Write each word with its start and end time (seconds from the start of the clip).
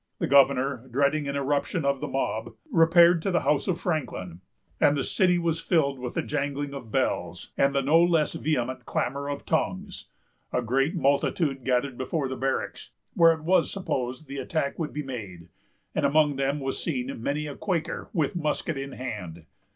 The 0.17 0.25
governor, 0.25 0.87
dreading 0.89 1.27
an 1.27 1.35
irruption 1.35 1.85
of 1.85 2.01
the 2.01 2.07
mob, 2.07 2.55
repaired 2.71 3.21
to 3.21 3.29
the 3.29 3.41
house 3.41 3.67
of 3.67 3.79
Franklin; 3.79 4.41
and 4.79 4.97
the 4.97 5.03
city 5.03 5.37
was 5.37 5.59
filled 5.59 5.99
with 5.99 6.15
the 6.15 6.23
jangling 6.23 6.73
of 6.73 6.91
bells, 6.91 7.51
and 7.55 7.75
the 7.75 7.83
no 7.83 8.01
less 8.01 8.33
vehement 8.33 8.87
clamor 8.87 9.29
of 9.29 9.45
tongues. 9.45 10.07
A 10.51 10.63
great 10.63 10.95
multitude 10.95 11.63
gathered 11.63 11.99
before 11.99 12.27
the 12.27 12.35
barracks, 12.35 12.89
where 13.13 13.33
it 13.33 13.43
was 13.43 13.69
supposed 13.71 14.25
the 14.25 14.37
attack 14.39 14.79
would 14.79 14.91
be 14.91 15.03
made; 15.03 15.49
and 15.93 16.03
among 16.03 16.35
them 16.35 16.59
was 16.59 16.81
seen 16.83 17.21
many 17.21 17.45
a 17.45 17.55
Quaker, 17.55 18.09
with 18.11 18.35
musket 18.35 18.77
in 18.79 18.93
hand. 18.93 19.45